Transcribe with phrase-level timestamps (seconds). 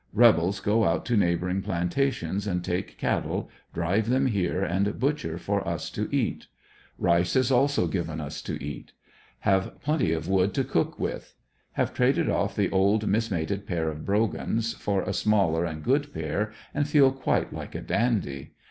[0.13, 5.33] Rebels go out to neigh boring plantations and take cattle, drive them here, and butcher
[5.37, 6.47] 132 ANDERSONVILLE DIARY, for us to eat.
[6.97, 8.93] Rice is also given us to eat.
[9.41, 11.35] Have plenty of wood to cook with.
[11.73, 16.51] Have traded off the old missmated pair of brogans for a smaller and good pair,
[16.73, 18.53] and feel quite like a dandy.